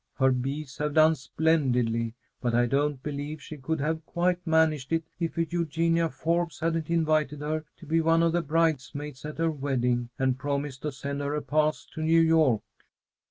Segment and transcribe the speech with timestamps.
[0.15, 5.03] Her bees have done splendidly, but I don't believe she could have quite managed it
[5.19, 10.09] if Eugenia Forbes hadn't invited her to be one of the bridesmaids at her wedding,
[10.17, 12.63] and promised to send her a pass to New York."